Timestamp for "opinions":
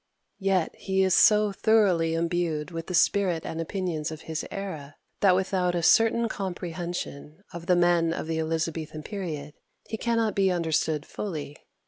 3.61-4.09